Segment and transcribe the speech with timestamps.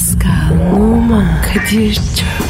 [0.00, 2.49] Pascal, Oman, Kadir çok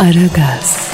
[0.00, 0.92] Aragaz,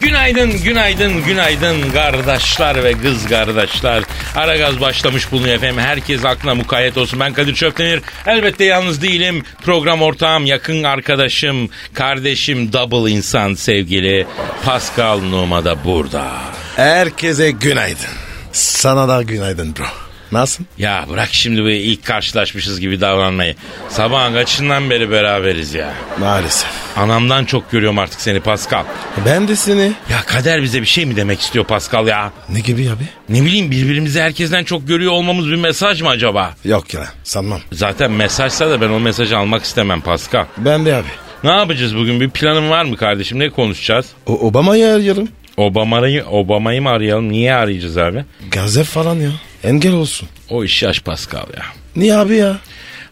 [0.00, 4.02] Günaydın, günaydın, günaydın kardeşler ve kız kardeşler.
[4.36, 5.78] Aragaz başlamış bulunuyor efendim.
[5.78, 7.20] Herkes aklına mukayyet olsun.
[7.20, 8.00] Ben Kadir Çöptenir.
[8.26, 9.42] Elbette yalnız değilim.
[9.62, 14.26] Program ortağım, yakın arkadaşım, kardeşim, double insan sevgili
[14.64, 16.30] Pascal Numa da burada.
[16.76, 18.14] Herkese günaydın.
[18.52, 20.03] Sana da günaydın bro.
[20.34, 20.66] Nasılsın?
[20.78, 23.54] Ya bırak şimdi bu ilk karşılaşmışız gibi davranmayı.
[23.88, 25.94] Sabahın kaçından beri beraberiz ya.
[26.18, 26.70] Maalesef.
[26.96, 28.84] Anamdan çok görüyorum artık seni Pascal.
[29.26, 29.92] Ben de seni.
[30.10, 32.32] Ya kader bize bir şey mi demek istiyor Pascal ya?
[32.48, 33.04] Ne gibi abi?
[33.28, 36.54] Ne bileyim birbirimizi herkesten çok görüyor olmamız bir mesaj mı acaba?
[36.64, 37.60] Yok ya sanmam.
[37.72, 40.44] Zaten mesajsa da ben o mesajı almak istemem Pascal.
[40.56, 41.08] Ben de abi.
[41.44, 42.20] Ne yapacağız bugün?
[42.20, 43.38] Bir planın var mı kardeşim?
[43.38, 44.06] Ne konuşacağız?
[44.26, 45.28] O Obama'yı arıyorum.
[45.56, 47.28] Obama'yı Obama'yı mı arayalım?
[47.32, 48.24] Niye arayacağız abi?
[48.50, 49.30] Gazep falan ya.
[49.64, 50.28] Engel olsun.
[50.50, 51.62] O iş yaş Pascal ya.
[51.96, 52.56] Niye abi ya?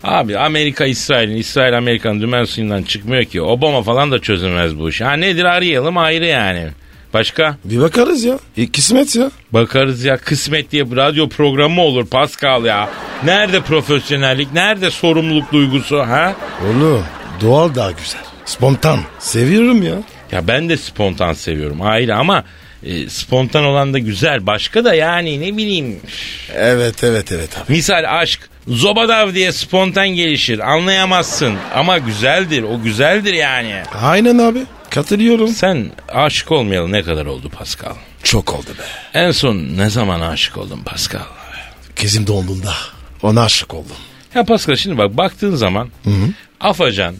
[0.05, 3.43] Abi Amerika İsrail'in, İsrail Amerika'nın dümen suyundan çıkmıyor ki.
[3.43, 5.01] Obama falan da çözülmez bu iş.
[5.01, 6.69] Ha nedir arayalım ayrı yani.
[7.15, 7.57] Başka?
[7.65, 8.39] Bir bakarız ya.
[8.57, 9.31] E, kısmet ya.
[9.53, 12.89] Bakarız ya kısmet diye bir radyo programı olur Pascal ya.
[13.25, 16.35] Nerede profesyonellik, nerede sorumluluk duygusu ha?
[16.67, 17.05] Oğlum
[17.41, 18.21] doğal daha güzel.
[18.45, 18.99] Spontan.
[19.19, 19.95] Seviyorum ya.
[20.33, 22.45] Ya ben de spontan seviyorum ayrı ama
[22.83, 24.47] e, spontan olan da güzel.
[24.47, 26.01] Başka da yani ne bileyim.
[26.55, 27.73] Evet evet evet abi.
[27.73, 33.83] Misal aşk zobadav diye spontan gelişir anlayamazsın ama güzeldir o güzeldir yani.
[34.03, 34.59] Aynen abi.
[34.91, 35.49] Katılıyorum.
[35.49, 37.95] Sen aşık olmayalı ne kadar oldu Pascal?
[38.23, 39.19] Çok oldu be.
[39.19, 41.21] En son ne zaman aşık oldun Pascal?
[41.97, 42.73] Kızım doğumunda.
[43.23, 43.97] Ona aşık oldum.
[44.35, 45.89] Ya Pascal şimdi bak baktığın zaman
[46.61, 47.15] afacan,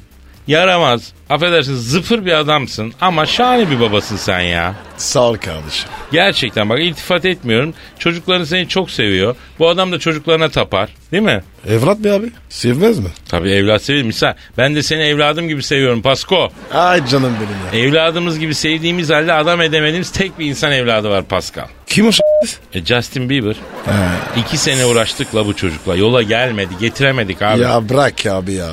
[0.47, 4.75] yaramaz, affedersin zıfır bir adamsın ama şahane bir babasın sen ya.
[4.97, 5.89] Sağ ol kardeşim.
[6.13, 7.75] Gerçekten bak iltifat etmiyorum.
[7.99, 9.37] Çocukların seni çok seviyor.
[9.59, 10.89] Bu adam da çocuklarına tapar.
[11.13, 11.43] Değil mi?
[11.69, 12.31] Evlat be abi.
[12.49, 13.09] Sevmez mi?
[13.29, 14.05] Tabii evlat seviyor.
[14.07, 16.49] Misal ben de seni evladım gibi seviyorum Pasko.
[16.73, 17.33] Ay canım
[17.73, 17.89] benim ya.
[17.89, 21.67] Evladımız gibi sevdiğimiz halde adam edemediğimiz tek bir insan evladı var Pascal.
[21.93, 22.23] Kim o ş-
[22.75, 23.57] E Justin Bieber.
[24.37, 25.97] İki sene uğraştık la bu çocukla.
[25.97, 26.75] Yola gelmedi.
[26.81, 27.61] Getiremedik abi.
[27.61, 28.71] Ya bırak ya abi ya.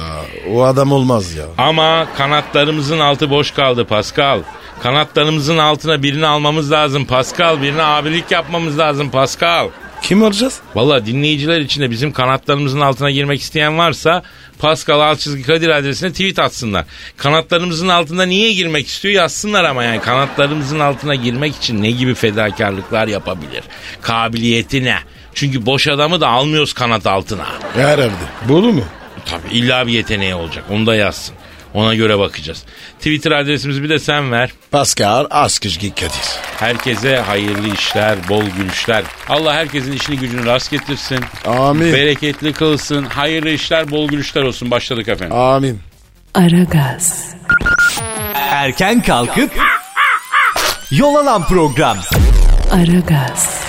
[0.53, 1.45] O adam olmaz ya.
[1.57, 4.39] Ama kanatlarımızın altı boş kaldı Pascal.
[4.83, 7.61] Kanatlarımızın altına birini almamız lazım Pascal.
[7.61, 9.67] Birine abilik yapmamız lazım Pascal.
[10.01, 10.59] Kim arayacağız?
[10.75, 14.23] Valla dinleyiciler içinde bizim kanatlarımızın altına girmek isteyen varsa
[14.59, 16.85] Pascal Alçızgi Kadir adresine tweet atsınlar.
[17.17, 23.07] Kanatlarımızın altında niye girmek istiyor yazsınlar ama yani kanatlarımızın altına girmek için ne gibi fedakarlıklar
[23.07, 23.63] yapabilir?
[24.01, 24.97] Kabiliyeti ne?
[25.33, 27.45] Çünkü boş adamı da almıyoruz kanat altına.
[27.75, 28.11] Herhalde.
[28.49, 28.83] Bunu mu?
[29.25, 31.35] Tabii illa bir yeteneği olacak onu da yazsın.
[31.73, 32.63] Ona göre bakacağız.
[32.97, 34.51] Twitter adresimizi bir de sen ver.
[34.71, 36.39] Pascal Askışgi Kadir.
[36.59, 39.03] Herkese hayırlı işler, bol gülüşler.
[39.29, 41.19] Allah herkesin işini gücünü rast getirsin.
[41.45, 41.93] Amin.
[41.93, 43.03] Bereketli kılsın.
[43.05, 44.71] Hayırlı işler, bol gülüşler olsun.
[44.71, 45.35] Başladık efendim.
[45.37, 45.79] Amin.
[46.35, 47.25] Aragaz,
[48.35, 49.51] Erken kalkıp
[50.91, 51.97] yol alan program.
[52.71, 53.68] Aragaz,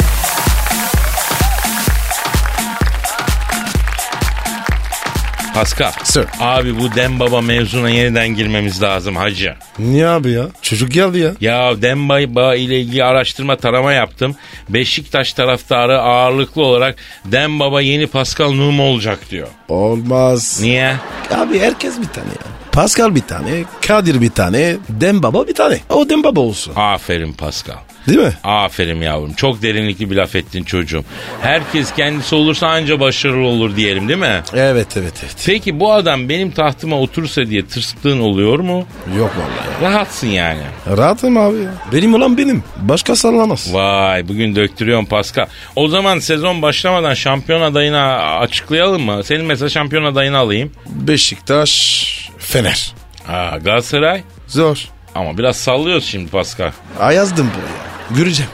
[5.61, 5.93] Pascal.
[6.05, 6.27] Sir.
[6.41, 9.55] Abi bu Dembaba mevzuna yeniden girmemiz lazım hacı.
[9.79, 10.47] Niye abi ya?
[10.63, 11.33] Çocuk geldi ya.
[11.41, 14.37] Ya Dembaba ile ilgili araştırma tarama yaptım.
[14.69, 19.49] Beşiktaş taraftarı ağırlıklı olarak Dembaba yeni Pascal Numa olacak diyor.
[19.69, 20.59] Olmaz.
[20.63, 20.97] Niye?
[21.35, 22.51] Abi herkes bir tane ya.
[22.73, 25.79] Pascal bir tane, Kadir bir tane, Dembaba bir tane.
[25.89, 26.73] O Dembaba olsun.
[26.77, 27.77] Aferin Pascal.
[28.09, 28.33] Değil mi?
[28.45, 29.33] Aferin yavrum.
[29.33, 31.05] Çok derinlikli bir laf ettin çocuğum.
[31.43, 34.43] Herkes kendisi olursa anca başarılı olur diyelim değil mi?
[34.55, 35.37] Evet evet evet.
[35.47, 38.87] Peki bu adam benim tahtıma otursa diye tırstığın oluyor mu?
[39.19, 39.93] Yok vallahi.
[39.93, 40.61] Rahatsın yani.
[40.97, 41.71] Rahatım abi ya.
[41.93, 42.63] Benim olan benim.
[42.77, 43.75] Başka sallamaz.
[43.75, 45.47] Vay bugün döktürüyorsun Pascal.
[45.77, 48.03] O zaman sezon başlamadan şampiyon adayını
[48.39, 49.25] açıklayalım mı?
[49.25, 50.73] Senin mesela şampiyon adayını alayım.
[50.87, 52.93] Beşiktaş, Fener.
[53.29, 54.23] Aa, Galatasaray.
[54.47, 54.89] Zor.
[55.15, 56.71] Ama biraz sallıyoruz şimdi Pascal.
[57.01, 57.90] Ayazdım buraya.
[58.17, 58.51] Göreceğim.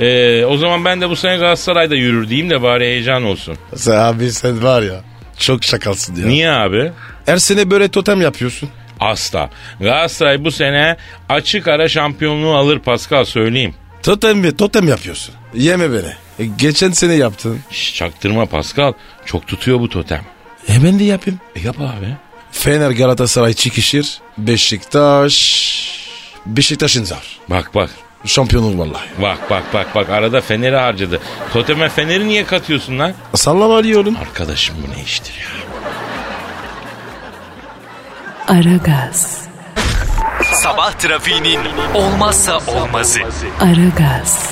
[0.00, 3.56] Ee, o zaman ben de bu sene Galatasaray'da yürür diyeyim de bari heyecan olsun.
[3.76, 5.00] Sen abi sen var ya.
[5.38, 6.26] Çok şakalsın ya.
[6.26, 6.92] Niye abi?
[7.26, 8.68] Her sene böyle totem yapıyorsun.
[9.00, 9.50] Asla.
[9.80, 10.96] Galatasaray bu sene
[11.28, 13.74] açık ara şampiyonluğu alır Pascal söyleyeyim.
[14.02, 14.56] Totem mi?
[14.56, 15.34] Totem yapıyorsun.
[15.54, 16.12] Yeme beni.
[16.38, 17.60] E, geçen sene yaptın.
[17.70, 18.92] Şş, çaktırma Pascal.
[19.26, 20.22] Çok tutuyor bu totem.
[20.68, 21.40] Ben de yapayım.
[21.56, 22.16] E yap abi.
[22.52, 24.18] Fener Galatasaray çıkışır.
[24.38, 25.36] Beşiktaş.
[26.46, 27.38] Beşiktaş'ın zar.
[27.48, 27.90] Bak bak.
[28.26, 29.08] Şampiyonluk vallahi.
[29.22, 31.20] Bak bak bak bak arada Fener'i harcadı.
[31.52, 33.12] Toteme Fener'i niye katıyorsun lan?
[33.34, 34.16] Sallama diyorum.
[34.20, 35.60] Arkadaşım bu ne iştir ya?
[38.56, 39.44] Aragaz,
[40.54, 41.60] Sabah trafiğinin
[41.94, 43.20] olmazsa olmazı.
[43.60, 44.50] Aragaz,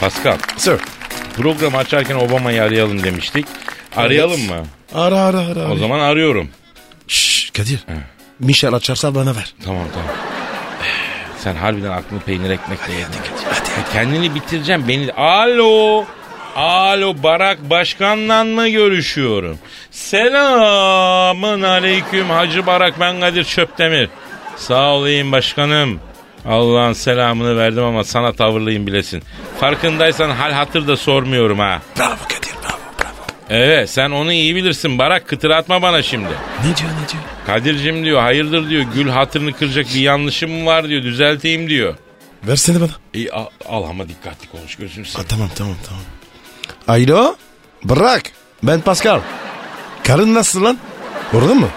[0.00, 0.76] Pascal Sir.
[1.36, 3.46] programı açarken Obama'yı arayalım demiştik.
[3.96, 4.56] Arayalım mı?
[4.94, 5.72] Ara ara ara.
[5.72, 6.48] O zaman arıyorum.
[7.08, 7.84] Şşş Kadir.
[8.40, 9.54] Michel açarsa bana ver.
[9.64, 10.08] Tamam tamam.
[11.38, 13.20] Sen harbiden aklını peynir ekmekle yedin.
[13.50, 15.12] Hadi, Kendini bitireceğim beni.
[15.12, 16.04] Alo.
[16.56, 19.58] Alo Barak Başkan'la mı görüşüyorum?
[19.90, 24.08] Selamın aleyküm Hacı Barak ben Kadir Çöptemir.
[24.56, 26.00] Sağ olayım başkanım.
[26.46, 29.22] Allah'ın selamını verdim ama sana tavırlıyım bilesin.
[29.60, 31.82] Farkındaysan hal hatır da sormuyorum ha.
[31.98, 32.47] Bravo Kadir.
[33.50, 36.28] Evet sen onu iyi bilirsin Barak kıtır atma bana şimdi.
[36.58, 37.22] Ne diyor ne diyor?
[37.46, 41.94] Kadir'cim diyor hayırdır diyor gül hatırını kıracak bir yanlışım var diyor düzelteyim diyor.
[42.42, 42.90] Versene bana.
[43.14, 45.28] İyi al, al ama dikkatli konuş Ha, seveyim.
[45.28, 46.02] tamam tamam tamam.
[46.88, 47.36] Alo.
[47.84, 48.22] Bırak.
[48.62, 49.20] Ben Pascal.
[50.04, 50.78] Karın nasıl lan?
[51.34, 51.68] Orada mı?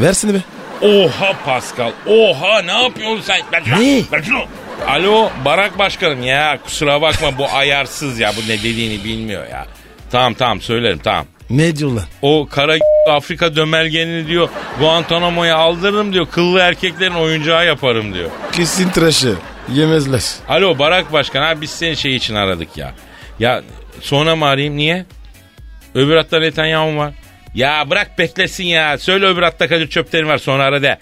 [0.00, 0.38] Versene be.
[0.82, 3.40] Oha Pascal oha ne yapıyorsun sen?
[3.52, 4.02] Ver şunu, Ne?
[4.12, 4.44] Ver şunu.
[4.88, 9.66] Alo Barak Başkanım ya kusura bakma bu ayarsız ya bu ne dediğini bilmiyor ya.
[10.10, 11.26] Tamam tamam söylerim tamam.
[11.50, 12.04] Ne diyor lan?
[12.22, 12.74] O kara
[13.10, 14.48] Afrika dömergenini diyor
[14.80, 16.26] Guantanamo'ya aldırırım diyor.
[16.26, 18.30] Kıllı erkeklerin oyuncağı yaparım diyor.
[18.52, 19.34] Kesin tıraşı.
[19.74, 20.22] Yemezler.
[20.48, 22.94] Alo Barak Başkan abi biz seni şey için aradık ya.
[23.38, 23.62] Ya
[24.00, 25.06] sonra mı arayayım niye?
[25.94, 27.14] Öbür hatta Netanyahu var.
[27.54, 28.98] Ya bırak beklesin ya.
[28.98, 30.98] Söyle öbür hatta Kadir Çöpten var sonra ara de.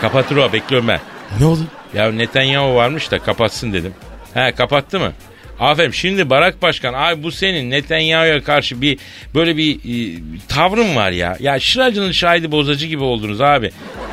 [0.00, 1.00] Kapatır o bekliyorum ben.
[1.40, 1.60] Ne oldu?
[1.94, 3.94] Ya Netanyahu varmış da kapatsın dedim.
[4.34, 5.12] He kapattı mı?
[5.60, 8.98] Aferin şimdi Barak Başkan abi bu senin Netanyahu'ya karşı bir
[9.34, 10.18] böyle bir e,
[10.48, 11.36] tavrın var ya.
[11.40, 13.70] Ya şıracının şahidi bozacı gibi oldunuz abi.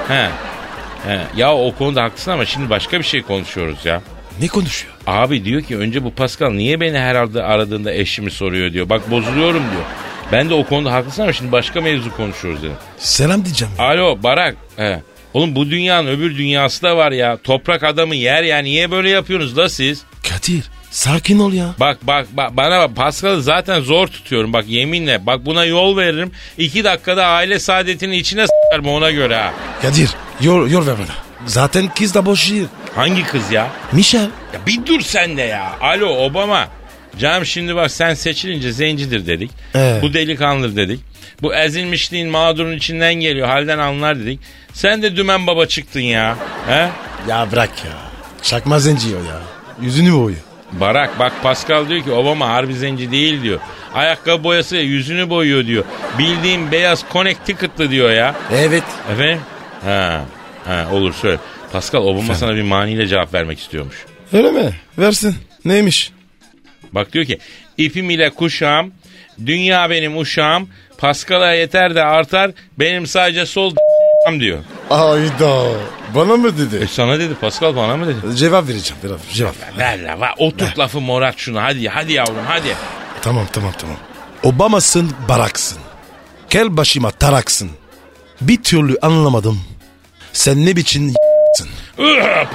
[0.08, 0.28] He.
[1.08, 1.20] He.
[1.38, 4.02] Ya o konuda haklısın ama şimdi başka bir şey konuşuyoruz ya.
[4.42, 4.94] Ne konuşuyor?
[5.08, 8.90] Abi diyor ki önce bu Pascal niye beni her arada aradığında eşimi soruyor diyor.
[8.90, 9.84] Bak bozuluyorum diyor.
[10.32, 12.76] Ben de o konuda haklısın ama şimdi başka mevzu konuşuyoruz dedim.
[12.98, 13.74] Selam diyeceğim.
[13.80, 13.86] ya.
[13.86, 14.56] Alo Barak.
[14.76, 15.02] He.
[15.34, 17.38] Oğlum bu dünyanın öbür dünyası da var ya.
[17.38, 18.58] Toprak adamı yer ya.
[18.58, 20.04] Niye böyle yapıyorsunuz da siz?
[20.30, 20.64] Kadir
[20.98, 21.76] sakin ol ya.
[21.80, 25.26] Bak bak bak bana bak Pascal'ı zaten zor tutuyorum bak yeminle.
[25.26, 26.32] Bak buna yol veririm.
[26.58, 29.54] İki dakikada aile saadetini içine s**arım ona göre ha.
[29.82, 30.10] Kadir
[30.42, 31.16] yor, yor ver bana.
[31.46, 32.68] Zaten kız da boş değil.
[32.96, 33.68] Hangi kız ya?
[33.92, 34.30] Michel.
[34.54, 35.72] Ya bir dur sen de ya.
[35.82, 36.68] Alo Obama.
[37.20, 39.52] Canım şimdi bak sen seçilince zencidir dedik.
[39.76, 40.00] Ee?
[40.02, 41.00] Bu delikanlıdır dedik.
[41.42, 43.48] Bu ezilmişliğin mağdurun içinden geliyor.
[43.48, 44.40] Halden anlar dedik.
[44.74, 46.38] Sen de dümen baba çıktın ya.
[46.68, 46.90] He?
[47.30, 47.92] Ya bırak ya.
[48.44, 49.42] Çakma zenci o ya.
[49.82, 50.47] Yüzünü boyuyor.
[50.72, 53.60] Barak bak Pascal diyor ki Obama harbi zenci değil diyor.
[53.94, 55.84] Ayakkabı boyası yüzünü boyuyor diyor.
[56.18, 58.36] Bildiğim beyaz Connecticut'lı diyor ya.
[58.54, 58.84] Evet.
[59.14, 59.40] Efendim?
[59.84, 60.26] Ha,
[60.66, 61.38] ha olur söyle.
[61.72, 64.06] Pascal Obama sana bir maniyle cevap vermek istiyormuş.
[64.34, 64.72] Öyle mi?
[64.98, 65.36] Versin.
[65.66, 66.12] Neymiş?
[66.92, 67.40] Bak diyor ki
[67.78, 68.94] ipim ile kuşağım,
[69.46, 73.76] dünya benim uşağım, Pascal'a yeter de artar, benim sadece sol
[74.36, 74.60] d- diyor.
[74.90, 75.64] Ayda.
[76.16, 76.88] Bana mı E dedi?
[76.92, 78.36] sana dedi Pascal bana mı dedi?
[78.38, 79.02] Cevap vereceğim.
[79.04, 79.56] Biraz cevap.
[79.78, 82.76] Ver la ver, oturt lafı morat şunu hadi hadi yavrum hadi.
[83.22, 83.98] Tamam tamam tamam.
[84.44, 85.78] Obama'sın baraksın.
[86.50, 87.72] Kel başıma taraksın.
[88.42, 89.62] Bir türlü anlamadım.
[90.34, 91.14] Sen ne biçim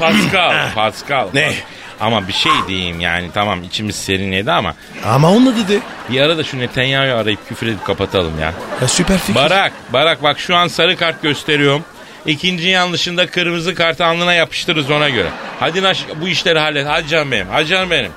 [0.01, 1.29] Pascal Pascal.
[1.35, 1.55] Ne?
[2.03, 4.75] Ama bir şey diyeyim yani tamam içimiz serinledi ama
[5.07, 5.81] Ama onu dedi.
[6.11, 8.53] bir ara da şu Netanyahu'yu arayıp küfür edip kapatalım ya.
[8.83, 9.35] Ya süper fikir.
[9.35, 11.85] Barak, Barak bak şu an sarı kart gösteriyorum.
[12.27, 15.29] İkinci yanlışında kırmızı kartı alnına yapıştırırız ona göre.
[15.61, 16.87] Hadi naş bu işleri hallet.
[16.89, 17.47] Hadi canım benim.
[17.51, 18.11] Hadi canım benim.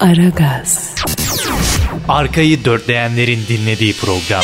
[0.00, 0.94] Aragaz,
[2.08, 4.42] Arkayı dörtleyenlerin dinlediği program.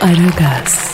[0.00, 0.87] Aragaz,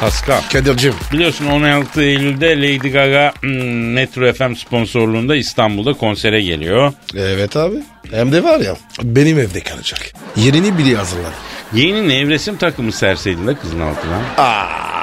[0.00, 0.40] Pascal.
[0.52, 0.94] Kadir'cim.
[1.12, 6.92] Biliyorsun 16 Eylül'de Lady Gaga hmm, Metro FM sponsorluğunda İstanbul'da konsere geliyor.
[7.16, 7.76] Evet abi.
[8.10, 10.00] Hem de var ya benim evde kalacak.
[10.36, 11.34] Yerini biri hazırladı.
[11.74, 14.20] Yeni nevresim takımı serseydin de kızın altına.
[14.36, 14.97] Aa,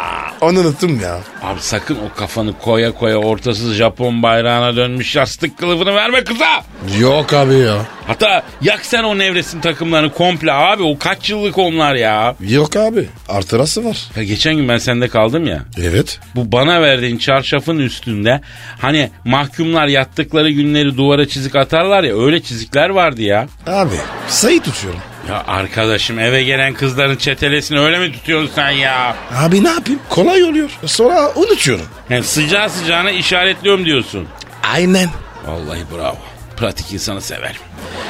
[0.45, 1.19] onu unuttum ya.
[1.43, 6.63] Abi sakın o kafanı koya koya ortasız Japon bayrağına dönmüş yastık kılıfını verme kıza.
[6.99, 7.77] Yok abi ya.
[8.07, 12.35] Hatta yak sen o nevresim takımlarını komple abi o kaç yıllık onlar ya.
[12.49, 13.09] Yok abi.
[13.29, 13.97] Artırası var.
[14.15, 15.59] Ya geçen gün ben sende kaldım ya.
[15.81, 16.19] Evet.
[16.35, 18.41] Bu bana verdiğin çarşafın üstünde
[18.81, 23.47] hani mahkumlar yattıkları günleri duvara çizik atarlar ya öyle çizikler vardı ya.
[23.67, 23.95] Abi
[24.27, 24.99] sayı tutuyorum.
[25.29, 29.15] Ya arkadaşım eve gelen kızların çetelesini öyle mi tutuyorsun sen ya?
[29.35, 29.99] Abi ne yapayım?
[30.09, 30.69] Kolay oluyor.
[30.85, 31.85] Sonra unutuyorum.
[32.09, 34.27] Yani sıcağı sıcağına işaretliyorum diyorsun.
[34.73, 35.09] Aynen.
[35.47, 36.17] Vallahi bravo.
[36.57, 37.61] Pratik insanı severim.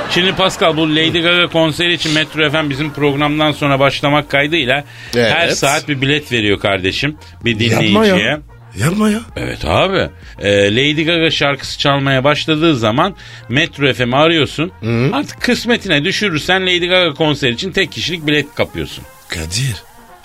[0.10, 4.84] Şimdi Pascal bu Lady Gaga konseri için Metro FM bizim programdan sonra başlamak kaydıyla
[5.16, 5.34] Evet.
[5.34, 8.26] her saat bir bilet veriyor kardeşim bir Yapma dinleyiciye.
[8.30, 8.40] ya.
[8.78, 9.20] Yapma ya.
[9.36, 10.10] Evet abi.
[10.40, 13.16] Ee, Lady Gaga şarkısı çalmaya başladığı zaman
[13.50, 14.72] Metro FM'i arıyorsun.
[15.14, 19.04] Artık kısmetine düşürürsen Lady Gaga konseri için tek kişilik bilet kapıyorsun.
[19.28, 19.76] Kadir.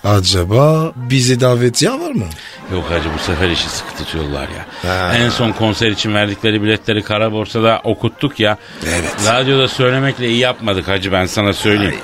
[0.04, 2.24] Acaba bize davetiye var mı?
[2.72, 4.90] Yok hacı bu sefer işi sıkı tutuyorlar ya.
[4.90, 5.12] Ha.
[5.16, 8.56] En son konser için verdikleri biletleri kara borsada okuttuk ya.
[8.86, 9.14] Evet.
[9.26, 11.94] Radyoda söylemekle iyi yapmadık hacı ben sana söyleyeyim.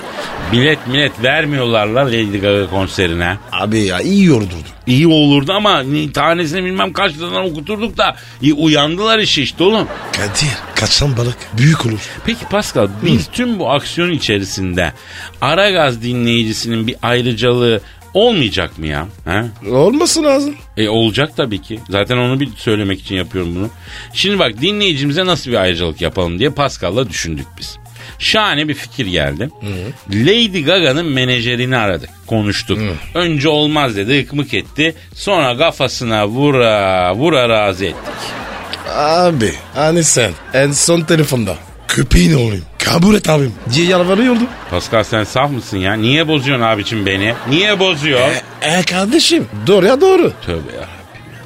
[0.52, 3.36] Bilet millet vermiyorlar la Lady Gaga konserine.
[3.52, 4.66] Abi ya iyi yordurdu.
[4.86, 9.88] İyi olurdu ama ni- tanesini bilmem kaç liradan okuturduk da iyi uyandılar işi işte oğlum.
[10.12, 12.00] Kadir kaçan balık büyük olur.
[12.26, 14.92] Peki Pascal biz tüm bu aksiyon içerisinde
[15.40, 17.80] Aragaz dinleyicisinin bir ayrıcalığı
[18.14, 19.06] olmayacak mı ya?
[19.24, 19.44] Ha?
[19.70, 20.54] Olması lazım.
[20.76, 21.80] E olacak tabii ki.
[21.90, 23.68] Zaten onu bir söylemek için yapıyorum bunu.
[24.12, 27.78] Şimdi bak dinleyicimize nasıl bir ayrıcalık yapalım diye Pascal'la düşündük biz.
[28.18, 29.50] Şahane bir fikir geldi.
[30.10, 32.10] Lady Gaga'nın menajerini aradık.
[32.26, 32.78] Konuştuk.
[33.14, 34.94] Önce olmaz dedi ıkmık etti.
[35.14, 38.14] Sonra kafasına vura vura razı ettik.
[38.96, 41.56] Abi hani sen en son telefonda
[41.88, 44.46] köpeğin olayım kabul et abim diye yalvarıyordum.
[44.70, 45.94] Pascal sen saf mısın ya?
[45.94, 47.34] Niye bozuyorsun abicim beni?
[47.48, 48.20] Niye bozuyor?
[48.62, 50.32] E, e kardeşim doğru ya doğru.
[50.46, 50.96] Tövbe yarabbim.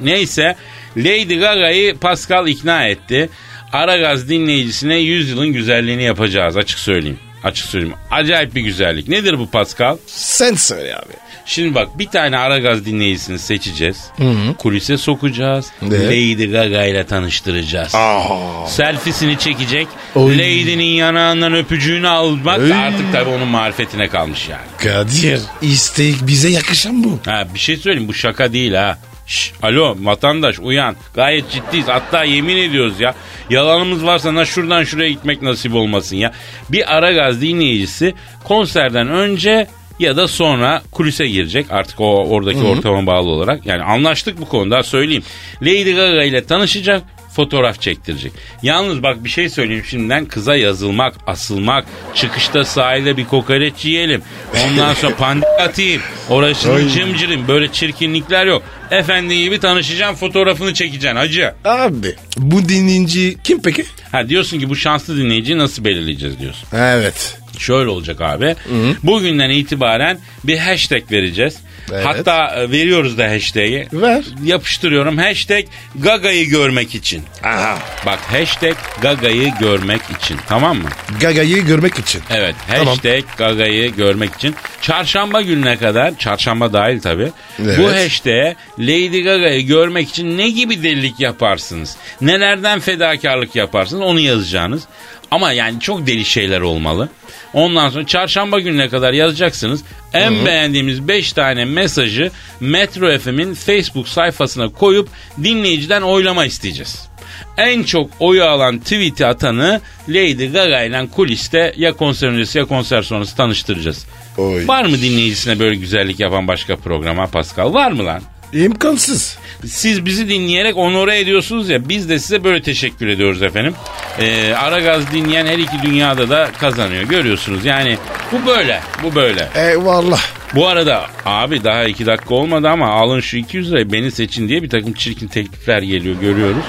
[0.00, 0.56] Neyse
[0.96, 3.30] Lady Gaga'yı Pascal ikna etti.
[3.72, 7.18] Aragaz dinleyicisine 100 yılın güzelliğini yapacağız açık söyleyeyim.
[7.44, 7.94] Açık söyleyeyim.
[8.10, 9.08] Acayip bir güzellik.
[9.08, 9.96] Nedir bu Pascal?
[10.06, 11.12] Sen söyle abi.
[11.46, 14.10] Şimdi bak bir tane Aragaz dinleyicisini seçeceğiz.
[14.58, 15.66] Kulise sokacağız.
[15.82, 16.06] Ne?
[16.06, 17.94] Lady Gaga ile tanıştıracağız.
[17.94, 18.66] Aa.
[18.66, 19.86] Selfiesini çekecek.
[20.14, 20.34] Oy.
[20.38, 22.74] Lady'nin yanağından öpücüğünü almak Oy.
[22.74, 24.62] artık tabii onun marifetine kalmış yani.
[24.78, 27.18] Kadir istek bize yakışan bu.
[27.24, 28.98] Ha bir şey söyleyeyim bu şaka değil ha.
[29.30, 30.96] Şş, alo vatandaş uyan.
[31.14, 31.88] Gayet ciddiyiz.
[31.88, 33.14] Hatta yemin ediyoruz ya.
[33.50, 36.32] Yalanımız varsa na şuradan şuraya gitmek nasip olmasın ya.
[36.70, 39.66] Bir Aragaz dinleyicisi konserden önce
[39.98, 43.66] ya da sonra kulise girecek artık o oradaki ortama bağlı olarak.
[43.66, 45.22] Yani anlaştık bu konuda söyleyeyim.
[45.62, 47.02] Lady Gaga ile tanışacak
[47.36, 48.32] fotoğraf çektirecek.
[48.62, 51.84] Yalnız bak bir şey söyleyeyim şimdiden kıza yazılmak, asılmak,
[52.14, 54.22] çıkışta sahilde bir kokoreç yiyelim.
[54.64, 56.02] Ondan sonra pandik atayım.
[56.28, 58.62] Orasını cimcirim böyle çirkinlikler yok.
[58.90, 61.54] Efendi gibi tanışacaksın fotoğrafını çekeceksin hacı.
[61.64, 63.84] Abi bu dinleyici kim peki?
[64.12, 66.68] Ha diyorsun ki bu şanslı dinleyiciyi nasıl belirleyeceğiz diyorsun.
[66.72, 67.36] Evet.
[67.58, 68.56] Şöyle olacak abi.
[69.02, 71.56] Bugünden itibaren bir hashtag vereceğiz.
[71.92, 72.06] Evet.
[72.06, 73.88] Hatta e, veriyoruz da hashtag'i.
[73.92, 74.24] Ver.
[74.44, 75.18] Yapıştırıyorum.
[75.18, 77.22] Hashtag Gaga'yı görmek için.
[77.44, 77.78] Aha.
[78.06, 80.36] Bak hashtag Gaga'yı görmek için.
[80.48, 80.88] Tamam mı?
[81.20, 82.22] Gaga'yı görmek için.
[82.30, 82.54] Evet.
[82.70, 82.86] Tamam.
[82.86, 84.54] Hashtag Gaga'yı görmek için.
[84.82, 87.30] Çarşamba gününe kadar, çarşamba dahil tabii.
[87.62, 87.78] Evet.
[87.78, 91.96] Bu hashtag'e Lady Gaga'yı görmek için ne gibi delilik yaparsınız?
[92.20, 94.02] Nelerden fedakarlık yaparsınız?
[94.02, 94.82] Onu yazacaksınız.
[95.30, 97.08] Ama yani çok deli şeyler olmalı.
[97.52, 99.82] Ondan sonra çarşamba gününe kadar yazacaksınız.
[100.12, 105.08] En beğendiğimiz 5 tane mesajı Metro FM'in Facebook sayfasına koyup
[105.42, 107.10] dinleyiciden oylama isteyeceğiz.
[107.56, 113.02] En çok oyu alan tweet'i atanı Lady Gaga ile kuliste ya konser öncesi ya konser
[113.02, 114.06] sonrası tanıştıracağız.
[114.38, 114.66] Oy.
[114.66, 117.74] Var mı dinleyicisine böyle güzellik yapan başka programa Pascal?
[117.74, 118.22] Var mı lan?
[118.52, 119.38] İmkansız.
[119.66, 123.74] Siz bizi dinleyerek onore ediyorsunuz ya biz de size böyle teşekkür ediyoruz efendim.
[124.18, 127.98] Ee, Aragaz dinleyen her iki dünyada da kazanıyor görüyorsunuz yani
[128.32, 129.48] bu böyle bu böyle.
[129.54, 130.20] Eyvallah.
[130.54, 134.62] Bu arada abi daha iki dakika olmadı ama alın şu 200 lirayı beni seçin diye
[134.62, 136.64] bir takım çirkin teklifler geliyor görüyoruz.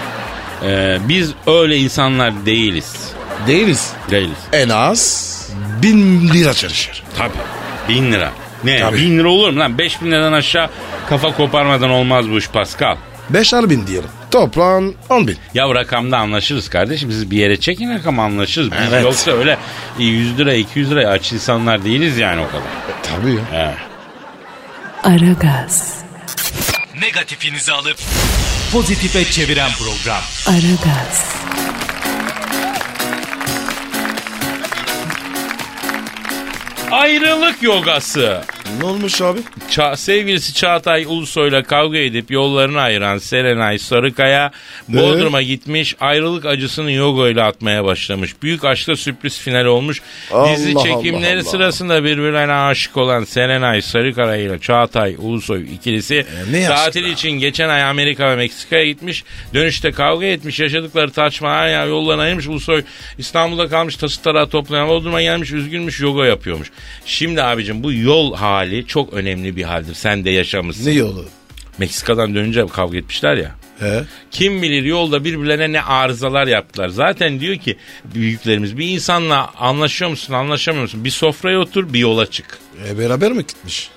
[0.66, 2.96] Ee, biz öyle insanlar değiliz.
[3.48, 3.90] Değiliz.
[4.12, 4.38] Değiliz.
[4.54, 5.32] En az
[5.82, 7.04] bin lira çalışır.
[7.18, 7.32] Tabii.
[7.90, 8.32] Bin lira.
[8.64, 8.80] Ne?
[8.80, 8.98] Tabii.
[8.98, 9.78] Bin lira olur mu lan?
[9.78, 10.70] Beş bin liradan aşağı
[11.10, 12.96] kafa koparmadan olmaz bu iş Pascal.
[13.30, 14.10] Beşer bin diyelim.
[14.32, 15.38] Toplam on bin.
[15.54, 17.12] Ya rakamda anlaşırız kardeşim.
[17.12, 18.72] Siz bir yere çekin rakam anlaşırız.
[18.72, 19.04] Biz Evet.
[19.04, 19.58] yoksa öyle
[20.00, 22.64] 100 lira 200 lira aç insanlar değiliz yani o kadar.
[23.04, 23.42] Tabii ya.
[23.52, 23.76] He.
[25.04, 25.96] Aragaz,
[27.02, 27.98] Negatifinizi alıp
[28.72, 30.22] pozitife çeviren program.
[30.48, 31.26] Aragaz,
[36.92, 38.42] Ayrılık yogası.
[38.80, 39.40] Ne olmuş abi?
[39.70, 44.52] Ça- sevgilisi Çağatay Ulusoy'la kavga edip yollarını ayıran Serenay Sarıkaya
[44.88, 48.42] Bodrum'a gitmiş ayrılık acısını yoga ile atmaya başlamış.
[48.44, 50.02] Büyük aşkla sürpriz final olmuş.
[50.30, 51.44] Dizi Allah çekimleri Allah Allah.
[51.50, 57.84] sırasında birbirlerine aşık olan Serenay Sarıkaya ile Çağatay Ulusoy ikilisi ne tatil için geçen ay
[57.84, 59.24] Amerika ve Meksika'ya gitmiş.
[59.54, 60.60] Dönüşte kavga etmiş.
[60.60, 62.48] Yaşadıkları tartışmalar ya yollarına ayırmış.
[62.48, 62.84] Ulusoy
[63.18, 66.72] İstanbul'da kalmış tası tarağı toplayan Bodrum'a gelmiş üzgünmüş yoga yapıyormuş.
[67.06, 69.94] Şimdi abicim bu yol hali çok önemli bir haldir.
[69.94, 70.86] Sen de yaşamışsın.
[70.86, 71.26] Ne yolu?
[71.78, 73.56] Meksika'dan dönünce kavga etmişler ya.
[73.80, 74.04] He?
[74.32, 76.90] Kim bilir yolda birbirlerine ne arızalar yaptılar.
[76.90, 77.78] Zaten diyor ki
[78.16, 81.06] büyüklerimiz bir insanla anlaşıyor musun anlaşamıyor musun?
[81.06, 82.60] Bir sofraya otur bir yola çık.
[82.90, 83.90] E, beraber mi gitmiş?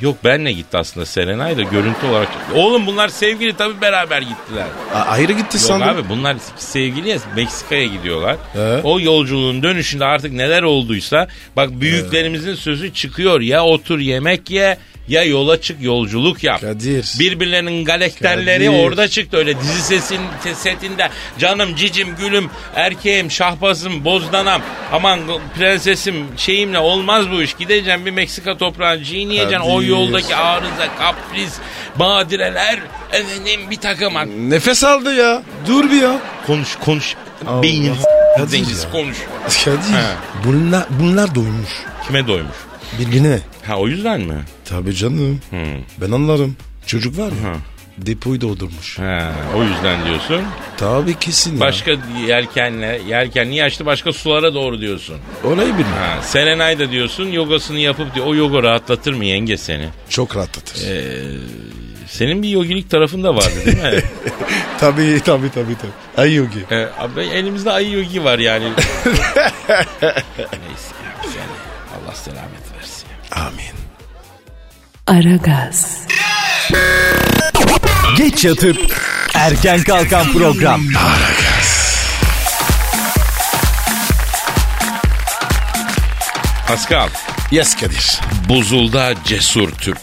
[0.00, 2.28] Yok benle gitti aslında Serenay da görüntü olarak.
[2.54, 4.66] Oğlum bunlar sevgili tabii beraber gittiler.
[4.94, 5.88] A- ayrı gitti Yok sandım.
[5.88, 8.36] abi bunlar sevgili ya Meksika'ya gidiyorlar.
[8.52, 8.80] He.
[8.84, 13.40] O yolculuğun dönüşünde artık neler olduysa bak büyüklerimizin sözü çıkıyor.
[13.40, 14.78] Ya otur yemek ye
[15.08, 16.60] ya yola çık yolculuk yap.
[16.60, 17.14] Kadir.
[17.18, 18.78] Birbirlerinin galekterleri Kadir.
[18.78, 20.20] orada çıktı öyle dizi sesin
[20.54, 21.08] setinde.
[21.38, 24.62] Canım cicim gülüm erkeğim şahbazım bozdanam
[24.92, 25.20] aman
[25.58, 27.54] prensesim şeyimle olmaz bu iş.
[27.54, 31.52] Gideceğim bir Meksika toprağına çiğneyeceksin o yoldaki arıza kapris
[31.96, 32.78] badireler
[33.12, 34.14] efendim bir takım
[34.50, 35.42] Nefes aldı ya.
[35.66, 36.18] Dur bir ya.
[36.46, 37.14] Konuş konuş.
[37.46, 37.62] Allah.
[37.62, 37.94] Beynin
[38.36, 39.16] Kadir zencisi konuş.
[39.64, 39.78] Kadir.
[40.44, 41.70] Bunlar, bunlar doymuş.
[42.06, 42.56] Kime doymuş?
[42.98, 43.38] Birbirine.
[43.66, 44.34] Ha o yüzden mi?
[44.64, 45.40] Tabii canım.
[46.00, 46.56] Ben anlarım.
[46.86, 47.54] Çocuk var ya.
[47.98, 48.98] Depoyu doldurmuş.
[48.98, 50.40] Ha o yüzden diyorsun.
[50.76, 51.60] Tabii kesin ya.
[51.60, 51.90] Başka
[52.26, 55.16] yelkenle, yelkenli açtı başka sulara doğru diyorsun.
[55.44, 55.92] Orayı bilmem.
[55.98, 58.26] Ha, Serenay da diyorsun yogasını yapıp diyor.
[58.26, 59.88] O yoga rahatlatır mı yenge seni?
[60.08, 60.76] Çok rahatlatır.
[62.06, 64.02] Senin bir yogilik tarafın da vardı değil mi?
[64.80, 65.74] Tabii tabii tabii.
[65.78, 65.90] tabii.
[66.16, 66.58] Ay yogi.
[66.70, 68.64] ee, abi elimizde ayı yogi var yani.
[69.04, 71.42] Neyse ya güzel.
[72.06, 72.67] Allah selamet.
[73.32, 73.74] Amin.
[75.06, 75.98] Aragaz,
[78.16, 78.76] Geç yatıp
[79.34, 80.80] erken kalkan program.
[86.68, 87.08] Pascal,
[87.50, 88.18] Yes Kadir.
[88.48, 89.98] buzulda cesur Türk.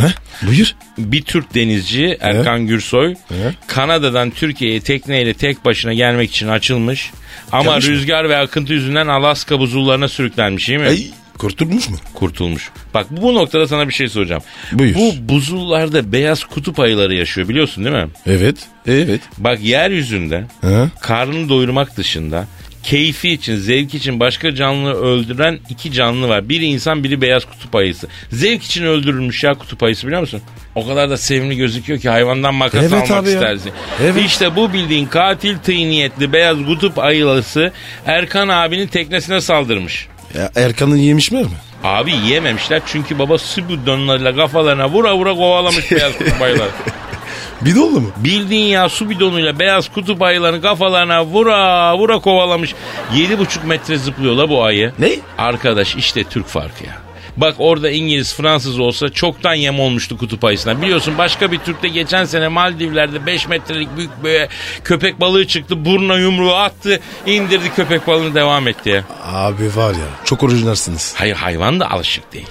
[0.00, 0.08] Ha?
[0.42, 0.74] Buyur.
[0.98, 3.54] Bir Türk denizci Erkan Gürsoy Evet.
[3.66, 7.10] Kanada'dan Türkiye'ye tekneyle tek başına gelmek için açılmış.
[7.52, 7.92] Ama Gelmiş mi?
[7.92, 10.88] rüzgar ve akıntı yüzünden Alaska buzullarına sürüklenmiş değil mi?
[10.88, 11.06] Ay
[11.38, 11.96] kurtulmuş mu?
[12.14, 12.70] Kurtulmuş.
[12.94, 14.42] Bak bu noktada sana bir şey soracağım.
[14.72, 14.94] Buyur.
[14.94, 18.08] Bu buzullarda beyaz kutup ayıları yaşıyor biliyorsun değil mi?
[18.26, 18.56] Evet.
[18.86, 19.20] Evet.
[19.38, 20.88] Bak yeryüzünde Ha?
[21.00, 22.46] karnını doyurmak dışında
[22.82, 26.48] keyfi için, zevk için başka canlı öldüren iki canlı var.
[26.48, 28.08] Biri insan, biri beyaz kutup ayısı.
[28.30, 30.40] Zevk için öldürülmüş ya kutup ayısı biliyor musun?
[30.74, 33.32] O kadar da sevimli gözüküyor ki hayvandan makas Evet almak ya.
[33.32, 33.72] istersin.
[34.02, 34.22] Evet.
[34.26, 37.72] İşte bu bildiğin katil tığ niyetli beyaz kutup ayısı
[38.06, 40.06] Erkan abinin teknesine saldırmış.
[40.34, 41.50] Ya Erkan'ın yemişler mi?
[41.84, 46.70] Abi yiyememişler çünkü baba su bidonlarıyla kafalarına vura vura kovalamış beyaz kutup ayıları.
[47.60, 48.10] Bir dolu mu?
[48.16, 52.74] Bildiğin ya su bidonuyla beyaz kutup ayılarının kafalarına vura vura kovalamış.
[53.14, 54.92] 7,5 metre zıplıyor la bu ayı.
[54.98, 55.10] Ne?
[55.38, 56.96] Arkadaş işte Türk farkı ya.
[57.36, 60.82] Bak orada İngiliz, Fransız olsa çoktan yem olmuştu kutup ayısına.
[60.82, 64.48] Biliyorsun başka bir Türk de geçen sene Maldivler'de 5 metrelik büyük bir
[64.84, 65.84] köpek balığı çıktı.
[65.84, 69.04] Burnuna yumruğu attı, indirdi köpek balığını devam etti ya.
[69.32, 71.14] Abi var ya çok orijinalsiniz.
[71.18, 72.46] Hayır hayvan da alışık değil.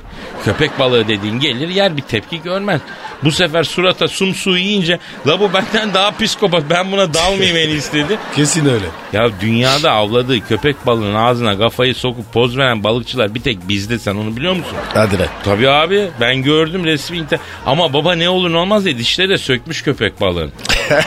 [0.45, 2.81] Köpek balığı dediğin gelir yer bir tepki görmez.
[3.23, 7.93] Bu sefer surata sumsu yiyince la bu benden daha psikopat ben buna dalmayayım en iyisi
[7.93, 8.17] dedi.
[8.35, 8.85] Kesin öyle.
[9.13, 14.15] Ya dünyada avladığı köpek balığının ağzına kafayı sokup poz veren balıkçılar bir tek bizde sen
[14.15, 14.77] onu biliyor musun?
[14.93, 15.27] Hadi lan.
[15.43, 17.39] Tabii abi ben gördüm resmi inter...
[17.65, 20.51] Ama baba ne olur ne olmaz diye dişleri de sökmüş köpek balığın.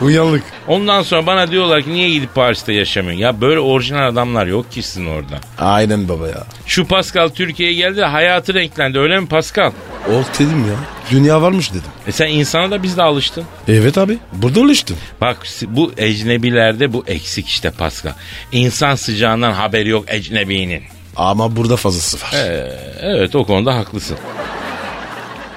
[0.00, 0.42] Uyanlık.
[0.68, 3.20] Ondan sonra bana diyorlar ki niye gidip Paris'te yaşamıyorsun?
[3.22, 5.40] Ya böyle orijinal adamlar yok ki sizin orada.
[5.58, 6.44] Aynen baba ya.
[6.66, 9.70] Şu Pascal Türkiye'ye geldi hayatı renklendi öyle mi Pascal?
[10.10, 10.74] Ol dedim ya.
[11.10, 11.90] Dünya varmış dedim.
[12.06, 13.44] E sen insana da biz de alıştın.
[13.68, 14.18] Evet abi.
[14.32, 14.96] Burada alıştım.
[15.20, 15.36] Bak
[15.66, 18.12] bu ecnebilerde bu eksik işte Pascal.
[18.52, 20.82] İnsan sıcağından haberi yok ecnebinin.
[21.16, 22.32] Ama burada fazlası var.
[22.34, 24.16] Ee, evet o konuda haklısın.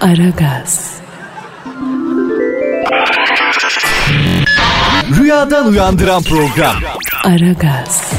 [0.01, 0.91] Aragaz,
[5.19, 6.75] Rüyadan uyandıran program.
[7.23, 8.11] Aragaz,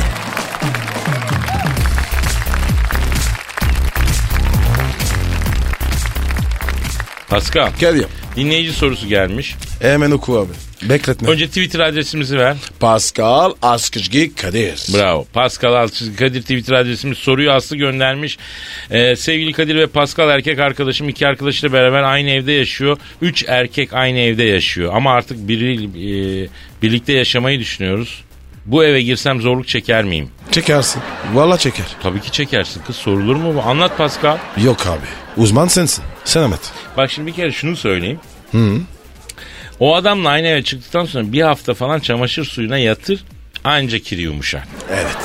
[7.28, 8.06] Pascal ya.
[8.36, 9.54] dinleyici sorusu gelmiş.
[9.80, 10.52] Hemen oku abi.
[10.90, 11.28] Bekletme.
[11.28, 12.56] Önce Twitter adresimizi ver.
[12.80, 14.94] Pascal Askışgi Kadir.
[14.94, 15.26] Bravo.
[15.32, 18.38] Pascal Altçizgi Kadir Twitter adresimiz soruyu Aslı göndermiş.
[18.90, 22.98] Ee, sevgili Kadir ve Pascal erkek arkadaşım iki arkadaşıyla beraber aynı evde yaşıyor.
[23.22, 24.92] Üç erkek aynı evde yaşıyor.
[24.94, 26.48] Ama artık biri e,
[26.82, 28.24] birlikte yaşamayı düşünüyoruz.
[28.68, 30.30] Bu eve girsem zorluk çeker miyim?
[30.50, 31.02] Çekersin.
[31.34, 31.86] Valla çeker.
[32.02, 33.62] Tabii ki çekersin kız sorulur mu bu?
[33.62, 34.38] Anlat Pascal.
[34.64, 35.06] Yok abi.
[35.42, 36.04] Uzman sensin.
[36.24, 36.72] Sen anlat.
[36.96, 38.20] Bak şimdi bir kere şunu söyleyeyim.
[39.80, 43.24] O adamla aynı eve çıktıktan sonra bir hafta falan çamaşır suyuna yatır
[43.64, 44.62] anca kiri yumuşar.
[44.90, 45.16] Evet.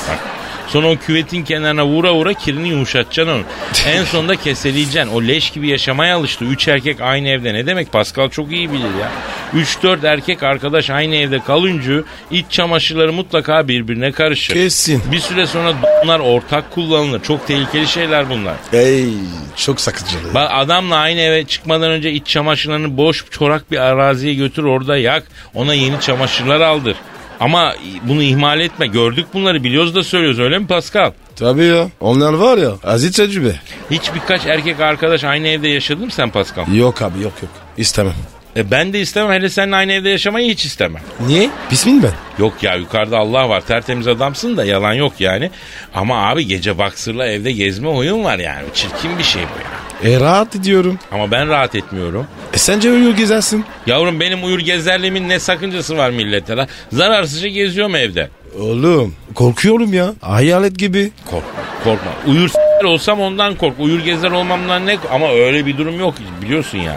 [0.74, 3.42] Sonra o küvetin kenarına vura vura kirini yumuşatacaksın onu.
[3.86, 5.10] En sonunda keseleyeceksin.
[5.14, 6.44] O leş gibi yaşamaya alıştı.
[6.44, 7.54] Üç erkek aynı evde.
[7.54, 9.10] Ne demek Pascal çok iyi bilir ya.
[9.54, 14.54] Üç dört erkek arkadaş aynı evde kalınca iç çamaşırları mutlaka birbirine karışır.
[14.54, 15.02] Kesin.
[15.12, 15.72] Bir süre sonra
[16.04, 17.22] bunlar ortak kullanılır.
[17.22, 18.54] Çok tehlikeli şeyler bunlar.
[18.72, 19.08] Ey
[19.56, 20.34] çok sakıncılı.
[20.34, 25.22] Bak adamla aynı eve çıkmadan önce iç çamaşırlarını boş çorak bir araziye götür orada yak.
[25.54, 26.96] Ona yeni çamaşırlar aldır.
[27.44, 28.86] Ama bunu ihmal etme.
[28.86, 31.12] Gördük bunları biliyoruz da söylüyoruz öyle mi Pascal?
[31.36, 31.88] Tabii ya.
[32.00, 32.70] Onlar var ya.
[32.84, 33.54] Aziz tecrübe.
[33.90, 36.74] Hiç birkaç erkek arkadaş aynı evde yaşadın mı sen Pascal?
[36.74, 37.50] Yok abi yok yok.
[37.76, 38.14] İstemem.
[38.56, 41.02] E ben de istemem hele seninle aynı evde yaşamayı hiç istemem.
[41.26, 41.50] Niye?
[41.70, 42.12] Pis miyim ben?
[42.38, 45.50] Yok ya yukarıda Allah var tertemiz adamsın da yalan yok yani.
[45.94, 48.64] Ama abi gece baksırla evde gezme oyun var yani.
[48.74, 49.83] Çirkin bir şey bu ya.
[50.02, 50.98] E rahat ediyorum.
[51.12, 52.26] Ama ben rahat etmiyorum.
[52.54, 53.64] E sence uyuyor gezersin.
[53.86, 56.66] Yavrum benim uyur gezerliğimin ne sakıncası var millete la?
[56.92, 58.28] Zararsızca geziyorum evde.
[58.60, 60.14] Oğlum korkuyorum ya.
[60.20, 61.10] Hayalet gibi.
[61.24, 62.10] Korkma korkma.
[62.26, 62.50] Uyur
[62.84, 63.80] olsam ondan kork.
[63.80, 66.96] Uyur gezer olmamdan ne Ama öyle bir durum yok biliyorsun ya.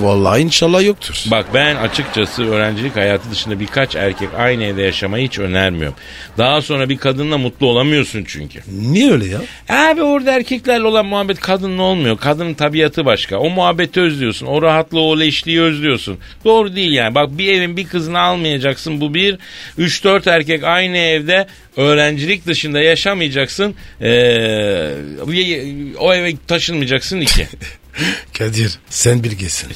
[0.00, 1.24] Vallahi inşallah yoktur.
[1.30, 5.96] Bak ben açıkçası öğrencilik hayatı dışında birkaç erkek aynı evde yaşamayı hiç önermiyorum.
[6.38, 8.60] Daha sonra bir kadınla mutlu olamıyorsun çünkü.
[8.80, 9.40] Niye öyle ya?
[9.68, 12.18] Abi orada erkeklerle olan muhabbet kadınla olmuyor.
[12.18, 13.38] Kadının tabiatı başka.
[13.38, 14.46] O muhabbeti özlüyorsun.
[14.46, 16.18] O rahatlığı, o leşliği özlüyorsun.
[16.44, 17.14] Doğru değil yani.
[17.14, 19.00] Bak bir evin bir kızını almayacaksın.
[19.00, 19.38] Bu bir.
[19.78, 23.74] Üç dört erkek aynı evde öğrencilik dışında yaşamayacaksın.
[24.00, 24.90] Ee,
[25.98, 27.48] o eve taşınmayacaksın iki.
[28.38, 29.70] Kadir sen bilgesin.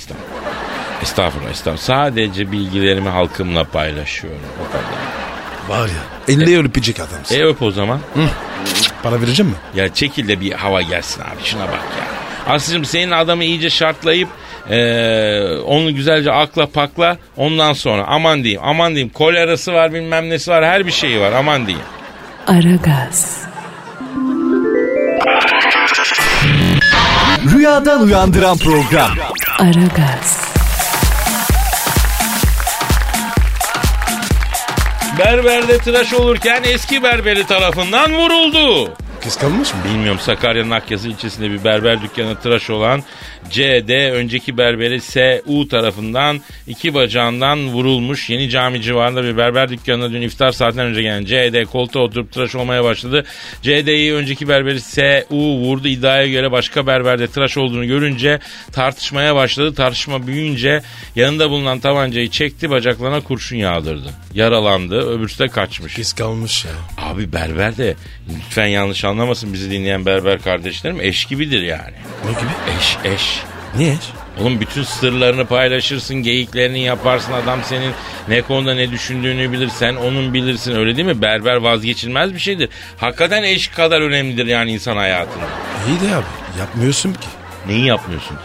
[1.02, 1.83] Estağfurullah estağfurullah.
[1.83, 4.40] Sadece bilgilerimi halkımla paylaşıyorum.
[4.68, 5.78] O kadar.
[5.81, 6.35] Var ya.
[6.35, 7.35] Elle öpecek adamsın.
[7.37, 8.00] E öp o zaman.
[9.02, 9.57] Para vereceğim mi?
[9.81, 12.54] Ya çekil de bir hava gelsin abi şuna bak ya.
[12.54, 14.28] Aslıcığım senin adamı iyice şartlayıp
[14.70, 20.50] eee, onu güzelce akla pakla ondan sonra aman diyeyim aman diyeyim kolerası var bilmem nesi
[20.50, 21.87] var her bir şeyi var aman diyeyim.
[22.46, 23.42] Aragaz,
[27.59, 29.11] Rüyadan uyandıran program.
[29.59, 30.38] Aragaz,
[35.18, 38.92] Berberde tıraş olurken eski berberi tarafından vuruldu.
[39.22, 39.81] Kıskanmış mı?
[39.85, 43.02] Bilmiyorum Sakarya'nın Akyazı ilçesinde bir berber dükkanına tıraş olan
[43.50, 48.31] CD önceki berberi SU tarafından iki bacağından vurulmuş.
[48.31, 52.54] Yeni cami civarında bir berber dükkanına dün iftar saatinden önce gelen CD koltuğa oturup tıraş
[52.54, 53.24] olmaya başladı.
[53.62, 55.88] CD'yi önceki berberi SU vurdu.
[55.88, 58.38] İddiaya göre başka berberde tıraş olduğunu görünce
[58.72, 59.74] tartışmaya başladı.
[59.74, 60.83] Tartışma büyüyünce
[61.16, 64.09] yanında bulunan tabancayı çekti bacaklarına kurşun yağdırdı.
[64.35, 65.94] Yaralandı öbürsü de kaçmış.
[65.94, 66.70] Kıskanmış ya.
[66.98, 67.94] Abi berber de
[68.37, 71.94] lütfen yanlış anlamasın bizi dinleyen berber kardeşlerim eş gibidir yani.
[72.25, 72.51] Ne gibi?
[72.79, 73.42] Eş eş.
[73.77, 73.94] Niye?
[74.40, 77.33] Oğlum bütün sırlarını paylaşırsın, geyiklerini yaparsın.
[77.33, 77.92] Adam senin
[78.29, 79.68] ne konuda ne düşündüğünü bilir.
[79.68, 81.23] Sen onun bilirsin öyle değil mi?
[81.23, 82.68] Berber vazgeçilmez bir şeydir.
[82.99, 85.44] Hakikaten eş kadar önemlidir yani insan hayatında.
[85.88, 86.25] İyi de abi.
[86.59, 87.29] Yapmıyorsun ki.
[87.66, 88.42] Neyi yapmıyorsun ki?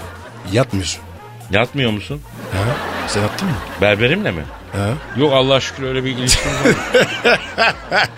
[0.56, 1.02] Yatmıyorsun.
[1.52, 2.22] Yatmıyor musun?
[2.54, 2.76] Ha?
[3.08, 3.56] Sen yaptın mı?
[3.82, 4.44] Berberimle mi?
[4.72, 4.90] Ha?
[5.18, 6.76] Yok Allah şükür öyle bir ilişkim var.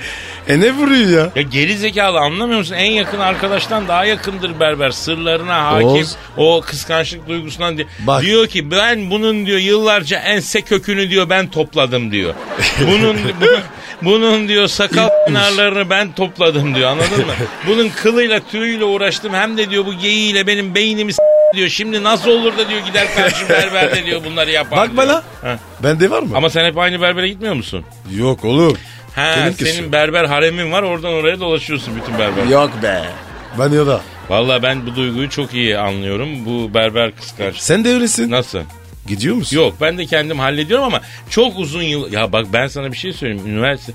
[0.49, 1.31] E ne vuruyor ya?
[1.35, 2.75] Ya geri zekalı anlamıyor musun?
[2.75, 4.91] En yakın arkadaştan daha yakındır berber.
[4.91, 5.87] Sırlarına hakim.
[5.87, 6.15] Oğuz.
[6.37, 8.21] O kıskançlık duygusundan di- Bak.
[8.21, 12.33] diyor ki ben bunun diyor yıllarca ense kökünü diyor ben topladım diyor.
[12.87, 13.59] Bunun bu-
[14.05, 17.33] bunun diyor sakal kenarlarını ben topladım diyor anladın mı?
[17.67, 21.21] Bunun kılıyla tüyüyle uğraştım hem de diyor bu geyiğiyle benim beynimi s-
[21.55, 21.69] diyor.
[21.69, 24.97] Şimdi nasıl olur da diyor gider karşı berberde diyor bunları yapar Bak diyor.
[25.07, 25.23] bana.
[25.41, 25.59] Ha.
[25.83, 26.29] Bende var mı?
[26.37, 27.85] Ama sen hep aynı berbere gitmiyor musun?
[28.17, 28.77] Yok oğlum.
[29.17, 29.71] Benimkisi.
[29.73, 32.43] senin berber haremin var oradan oraya dolaşıyorsun bütün berber.
[32.45, 33.01] Yok be.
[33.59, 34.01] Ben ya da.
[34.29, 36.45] Vallahi ben bu duyguyu çok iyi anlıyorum.
[36.45, 37.57] Bu berber kıskanç.
[37.57, 38.31] Sen de öylesin.
[38.31, 38.59] Nasıl?
[39.07, 39.57] Gidiyor musun?
[39.57, 42.13] Yok ben de kendim hallediyorum ama çok uzun yıl...
[42.13, 43.47] Ya bak ben sana bir şey söyleyeyim.
[43.47, 43.93] Üniversite...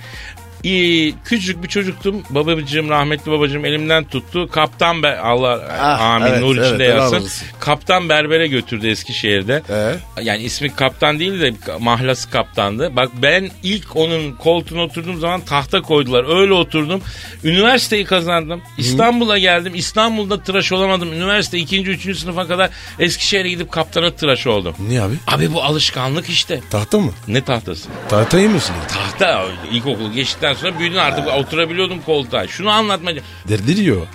[0.62, 2.22] İyi, küçük bir çocuktum.
[2.30, 4.48] Babacığım rahmetli babacığım elimden tuttu.
[4.48, 7.28] Kaptan be Allah Ah, amin evet, nur içinde evet, yatsın.
[7.60, 9.62] Kaptan berbere götürdü Eskişehir'de.
[9.70, 10.22] Ee?
[10.22, 12.96] Yani ismi kaptan değil de mahlası kaptandı.
[12.96, 16.40] Bak ben ilk onun koltuğuna oturduğum zaman tahta koydular.
[16.40, 17.02] Öyle oturdum.
[17.44, 18.62] Üniversiteyi kazandım.
[18.78, 19.72] İstanbul'a geldim.
[19.74, 21.12] İstanbul'da tıraş olamadım.
[21.12, 21.82] Üniversite 2.
[21.82, 22.18] 3.
[22.18, 24.74] sınıfa kadar Eskişehir'e gidip kaptana tıraş oldum.
[24.88, 25.14] Niye abi?
[25.26, 26.60] Abi bu alışkanlık işte.
[26.70, 27.12] Tahta mı?
[27.28, 27.88] Ne tahtası?
[28.08, 28.74] Tahtayı mısın?
[28.94, 32.46] Tahta ilkokulu geçtikten sonra büyüdün artık oturabiliyordum koltuğa.
[32.46, 33.22] Şunu anlatmaca.
[33.48, 34.06] Derdiriyor.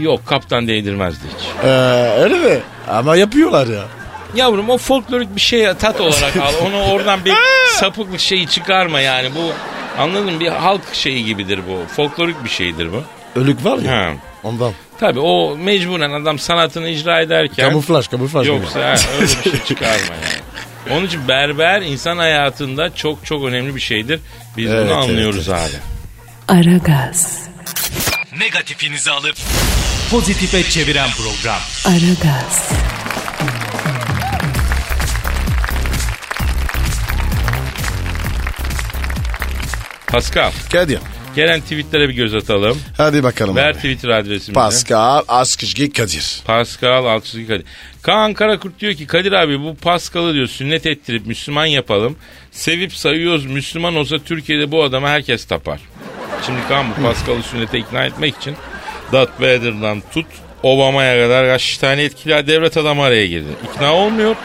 [0.00, 1.46] Yok kaptan değdirmezdi hiç.
[1.64, 1.68] Ee,
[2.18, 2.60] öyle mi?
[2.88, 3.84] Ama yapıyorlar ya.
[4.34, 6.52] Yavrum o folklorik bir şey tat olarak al.
[6.66, 7.34] Onu oradan bir
[7.80, 9.28] sapıklık şeyi çıkarma yani.
[9.34, 9.52] Bu
[9.98, 10.40] Anladın mı?
[10.40, 11.94] Bir halk şeyi gibidir bu.
[11.94, 13.02] Folklorik bir şeydir bu.
[13.40, 13.92] Ölük var ya.
[13.92, 14.12] Ha.
[14.42, 14.72] Ondan.
[15.00, 18.48] Tabii o mecburen adam sanatını icra ederken Kamuflaj kamuflaj.
[18.48, 20.42] yoksa ha, öyle bir şey çıkarma yani.
[20.90, 24.20] Onun için berber insan hayatında çok çok önemli bir şeydir.
[24.56, 25.58] Biz Evet, bunu evet, anlıyoruz evet.
[26.48, 26.58] abi.
[26.60, 27.38] Aragaz,
[28.38, 29.36] Negatifinizi alıp
[30.10, 31.60] pozitife çeviren program.
[31.84, 32.68] Aragaz,
[40.06, 40.98] Pascal Kadir.
[41.36, 42.78] Gelen tweetlere bir göz atalım.
[42.96, 43.56] Hadi bakalım.
[43.56, 43.76] Ver abi.
[43.76, 44.52] Twitter adresimizi.
[44.52, 46.40] Pascal Askışgi Kadir.
[46.44, 47.64] Pascal Altçızı Kadir.
[48.02, 52.16] Kaan Karakurt diyor ki Kadir abi bu Pascal'ı diyor sünnet ettirip Müslüman yapalım.
[52.50, 55.80] Sevip sayıyoruz Müslüman olsa Türkiye'de bu adama herkes tapar.
[56.46, 58.56] Şimdi Kaan bu Pascal'ı sünnete ikna etmek için
[59.12, 60.26] Darth Vader'dan tut
[60.62, 63.48] Obama'ya kadar kaç tane etkili devlet adamı araya girdi.
[63.74, 64.36] İkna olmuyor.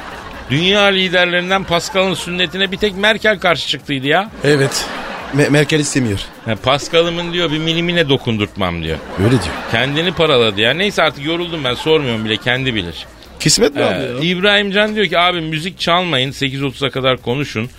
[0.50, 4.32] Dünya liderlerinden Pascal'ın sünnetine bir tek Merkel karşı çıktıydı ya.
[4.44, 4.86] Evet.
[5.34, 6.20] Me- Merkel istemiyor.
[6.46, 8.98] Ha, Pascal'ımın diyor bir milimine dokundurtmam diyor.
[9.20, 9.42] Öyle diyor.
[9.72, 10.74] Kendini paraladı ya.
[10.74, 13.06] Neyse artık yoruldum ben sormuyorum bile kendi bilir.
[13.40, 14.20] Kismet mi abi ya?
[14.22, 17.70] İbrahim Can diyor ki abi müzik çalmayın 8.30'a kadar konuşun.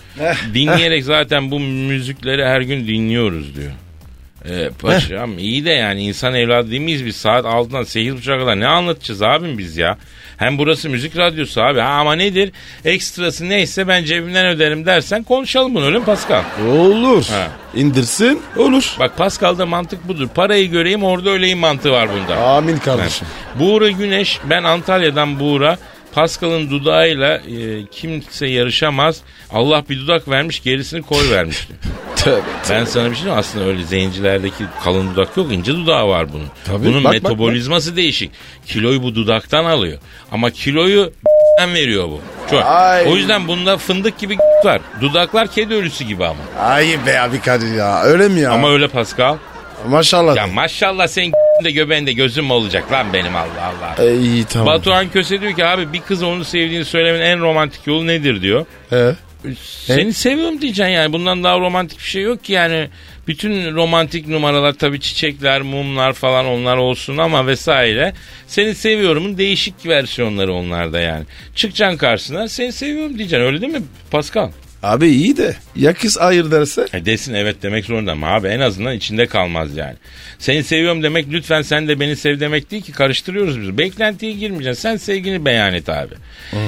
[0.53, 3.71] Dinleyerek zaten bu müzikleri her gün dinliyoruz diyor.
[4.49, 8.67] Ee, paşam iyi de yani insan evladı değil miyiz biz saat 6'dan 8.30'a kadar ne
[8.67, 9.97] anlatacağız abim biz ya.
[10.37, 12.51] Hem burası müzik radyosu abi ha, ama nedir
[12.85, 16.43] ekstrası neyse ben cebimden öderim dersen konuşalım bunu öyle mi Pascal?
[16.69, 17.25] Olur.
[17.25, 17.47] Ha.
[17.75, 18.95] İndirsin olur.
[18.99, 22.37] Bak Pascal'da mantık budur parayı göreyim orada öleyim mantığı var bunda.
[22.37, 23.27] Amin kardeşim.
[23.59, 25.77] Buğra Güneş ben Antalya'dan Buğra
[26.13, 29.21] Pascal'ın dudağıyla e, kimse yarışamaz.
[29.51, 31.67] Allah bir dudak vermiş gerisini koy vermiş.
[31.67, 31.79] diyor.
[32.15, 32.41] Tövbe.
[32.69, 36.47] ben sana bir şey diyeyim aslında öyle zencilerdeki kalın dudak yok ince dudağı var bunun.
[36.65, 38.31] Tabii, bunun bak, bak, metabolizması değişik.
[38.65, 39.99] Kiloyu bu dudaktan alıyor.
[40.31, 41.13] Ama kiloyu
[41.73, 42.21] veriyor bu.
[42.51, 42.63] Çok.
[42.65, 43.07] Ay.
[43.07, 44.81] O yüzden bunda fındık gibi var.
[45.01, 46.39] Dudaklar kedi ölüsü gibi ama.
[46.59, 48.01] Ay be abi Kadir ya.
[48.03, 48.51] Öyle mi ya?
[48.51, 49.37] Ama öyle Pascal.
[49.87, 50.35] Maşallah.
[50.35, 54.05] Ya maşallah senin de göbeğinde gözüm mü olacak lan benim Allah Allah.
[54.05, 54.67] E, iyi tamam.
[54.67, 58.65] Batuhan Köse diyor ki abi bir kıza onu sevdiğini söylemenin en romantik yolu nedir diyor.
[58.89, 59.15] He.
[59.85, 62.89] Seni seviyorum diyeceksin yani bundan daha romantik bir şey yok ki yani.
[63.27, 68.13] Bütün romantik numaralar tabii çiçekler, mumlar falan onlar olsun ama vesaire.
[68.47, 71.25] Seni seviyorumun değişik versiyonları onlarda yani.
[71.55, 74.51] Çıkacaksın karşısına seni seviyorum diyeceksin öyle değil mi Pascal?
[74.83, 76.85] Abi iyi de ya kız hayır derse?
[76.93, 79.95] E desin evet demek zorunda ama abi en azından içinde kalmaz yani.
[80.39, 83.77] Seni seviyorum demek lütfen sen de beni sev demek değil ki karıştırıyoruz biz.
[83.77, 86.13] Beklentiye girmeyeceksin sen sevgini beyan et abi.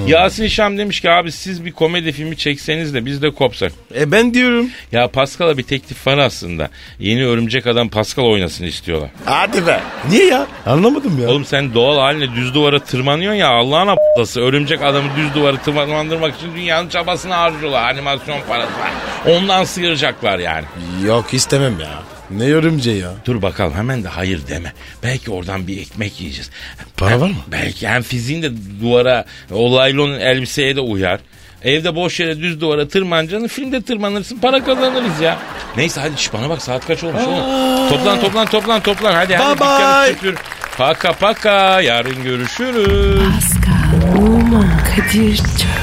[0.07, 3.71] Yasin Şam demiş ki abi siz bir komedi filmi çekseniz de biz de kopsak.
[3.95, 4.69] E ben diyorum.
[4.91, 6.69] Ya Pascal'a bir teklif var aslında.
[6.99, 9.09] Yeni örümcek adam Pascal oynasın istiyorlar.
[9.25, 9.79] Hadi be.
[10.09, 10.47] Niye ya?
[10.65, 11.29] Anlamadım ya.
[11.29, 14.41] Oğlum sen doğal haline düz duvara tırmanıyorsun ya Allah'ın a**lası.
[14.41, 17.83] Örümcek adamı düz duvara tırmandırmak için dünyanın çabasını harcıyorlar.
[18.07, 18.91] Animasyon parası var.
[19.35, 20.65] Ondan sıyıracaklar yani.
[21.05, 21.89] Yok istemem ya.
[22.31, 23.09] Ne örümceği ya?
[23.25, 24.73] Dur bakalım hemen de hayır deme.
[25.03, 26.49] Belki oradan bir ekmek yiyeceğiz.
[26.97, 27.35] Para var mı?
[27.51, 31.19] Belki hem fiziğin de duvara o laylon elbiseye de uyar.
[31.63, 35.37] Evde boş yere düz duvara tırmanacaksın filmde tırmanırsın para kazanırız ya.
[35.77, 37.89] Neyse hadi şş, bana bak saat kaç olmuş oğlum.
[37.89, 40.13] Toplan toplan toplan toplan hadi hadi Bye dükkanı bye.
[40.13, 40.35] süpür.
[40.77, 43.21] Paka paka yarın görüşürüz.
[43.33, 45.82] Pascal, Oman, Kadir çok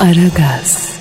[0.00, 0.91] Aragaz.